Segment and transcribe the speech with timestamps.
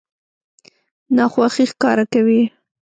[1.15, 2.41] ناخوښي ښکاره کوي.